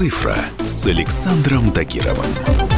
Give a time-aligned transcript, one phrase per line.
[0.00, 2.69] «Цифра» с Александром Тагировым.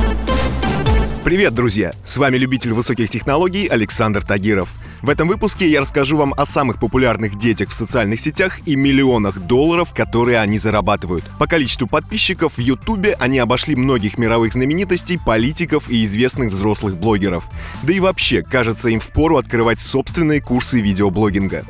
[1.25, 1.92] Привет, друзья!
[2.04, 4.69] С вами любитель высоких технологий Александр Тагиров.
[5.03, 9.38] В этом выпуске я расскажу вам о самых популярных детях в социальных сетях и миллионах
[9.38, 11.25] долларов, которые они зарабатывают.
[11.39, 17.45] По количеству подписчиков в Ютубе они обошли многих мировых знаменитостей, политиков и известных взрослых блогеров.
[17.84, 21.64] Да и вообще, кажется, им впору открывать собственные курсы видеоблогинга.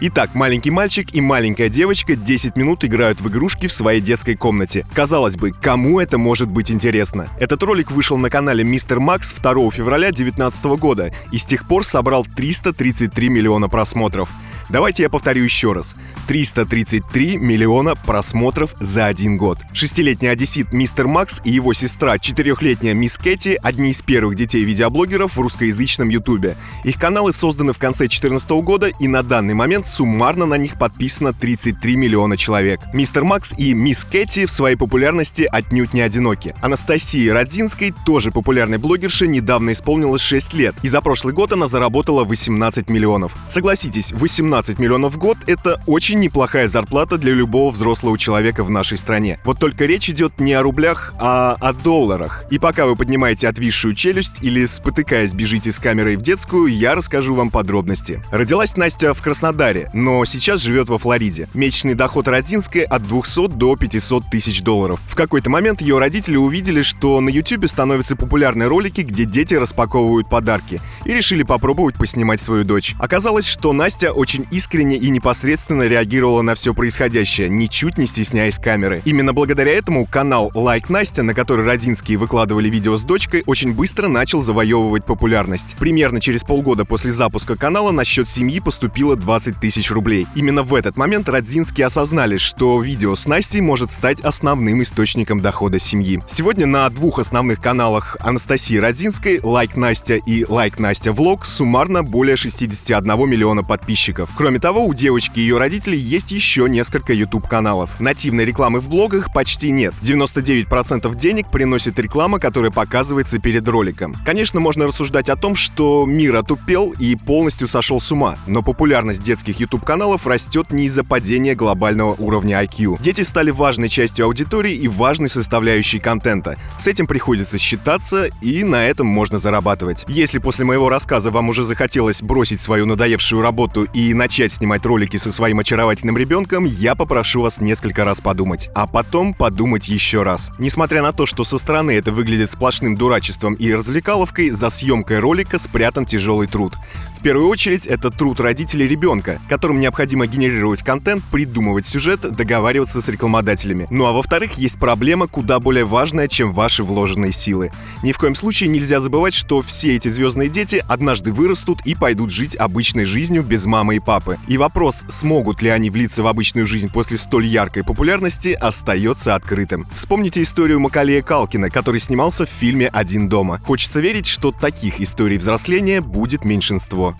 [0.00, 4.84] Итак, маленький мальчик и маленькая девочка 10 минут играют в игрушки в своей детской комнате.
[4.92, 7.28] Казалось бы, кому это может быть интересно?
[7.38, 11.84] Этот ролик вышел на канале Мистер Макс 2 февраля 2019 года и с тех пор
[11.84, 14.28] собрал 333 миллиона просмотров.
[14.72, 15.94] Давайте я повторю еще раз.
[16.28, 19.58] 333 миллиона просмотров за один год.
[19.74, 25.36] Шестилетний одессит Мистер Макс и его сестра, четырехлетняя Мисс Кэти, одни из первых детей видеоблогеров
[25.36, 26.56] в русскоязычном Ютубе.
[26.84, 31.34] Их каналы созданы в конце 2014 года и на данный момент суммарно на них подписано
[31.34, 32.80] 33 миллиона человек.
[32.94, 36.54] Мистер Макс и Мисс Кэти в своей популярности отнюдь не одиноки.
[36.62, 42.24] Анастасии Родзинской, тоже популярной блогерше, недавно исполнилось 6 лет, и за прошлый год она заработала
[42.24, 43.34] 18 миллионов.
[43.50, 48.70] Согласитесь, 18 15 миллионов в год— это очень неплохая зарплата для любого взрослого человека в
[48.70, 49.40] нашей стране.
[49.44, 52.44] Вот только речь идет не о рублях, а о долларах.
[52.48, 57.34] И пока вы поднимаете отвисшую челюсть или, спотыкаясь, бежите с камерой в детскую, я расскажу
[57.34, 58.22] вам подробности.
[58.30, 61.48] Родилась Настя в Краснодаре, но сейчас живет во Флориде.
[61.54, 65.00] Месячный доход Родинской от 200 до 500 тысяч долларов.
[65.08, 70.28] В какой-то момент ее родители увидели, что на YouTube становятся популярны ролики, где дети распаковывают
[70.28, 72.94] подарки, и решили попробовать поснимать свою дочь.
[72.98, 79.02] Оказалось, что Настя очень искренне и непосредственно реагировала на все происходящее, ничуть не стесняясь камеры.
[79.04, 84.08] Именно благодаря этому канал Like Настя, на который Родинские выкладывали видео с дочкой, очень быстро
[84.08, 85.76] начал завоевывать популярность.
[85.78, 90.26] Примерно через полгода после запуска канала на счет семьи поступило 20 тысяч рублей.
[90.34, 95.78] Именно в этот момент Родзинские осознали, что видео с Настей может стать основным источником дохода
[95.78, 96.22] семьи.
[96.26, 102.36] Сегодня на двух основных каналах Анастасии Родзинской, Like Настя и Like Настя Влог суммарно более
[102.36, 104.28] 61 миллиона подписчиков.
[104.36, 107.98] Кроме того, у девочки и ее родителей есть еще несколько YouTube-каналов.
[108.00, 109.94] Нативной рекламы в блогах почти нет.
[110.02, 114.14] 99% денег приносит реклама, которая показывается перед роликом.
[114.24, 119.22] Конечно, можно рассуждать о том, что мир отупел и полностью сошел с ума, но популярность
[119.22, 123.02] детских YouTube-каналов растет не из-за падения глобального уровня IQ.
[123.02, 126.56] Дети стали важной частью аудитории и важной составляющей контента.
[126.78, 130.04] С этим приходится считаться, и на этом можно зарабатывать.
[130.08, 135.16] Если после моего рассказа вам уже захотелось бросить свою надоевшую работу и начать снимать ролики
[135.16, 140.50] со своим очаровательным ребенком, я попрошу вас несколько раз подумать, а потом подумать еще раз.
[140.58, 145.58] Несмотря на то, что со стороны это выглядит сплошным дурачеством и развлекаловкой, за съемкой ролика
[145.58, 146.74] спрятан тяжелый труд.
[147.18, 153.08] В первую очередь, это труд родителей ребенка, которым необходимо генерировать контент, придумывать сюжет, договариваться с
[153.08, 153.86] рекламодателями.
[153.90, 157.70] Ну а во-вторых, есть проблема куда более важная, чем ваши вложенные силы.
[158.02, 162.30] Ни в коем случае нельзя забывать, что все эти звездные дети однажды вырастут и пойдут
[162.30, 164.38] жить обычной жизнью без мамы и папы.
[164.48, 169.86] И вопрос, смогут ли они влиться в обычную жизнь после столь яркой популярности, остается открытым.
[169.94, 173.60] Вспомните историю Макалея Калкина, который снимался в фильме «Один дома».
[173.64, 177.16] Хочется верить, что таких историй взросления будет меньшинство.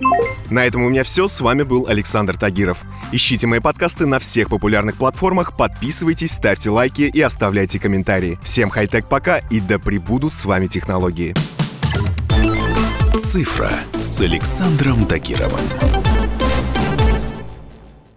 [0.51, 1.29] На этом у меня все.
[1.29, 2.79] С вами был Александр Тагиров.
[3.13, 8.39] Ищите мои подкасты на всех популярных платформах, подписывайтесь, ставьте лайки и оставляйте комментарии.
[8.43, 11.35] Всем хай-тек пока и да пребудут с вами технологии.
[13.19, 16.22] Цифра с Александром Тагировым.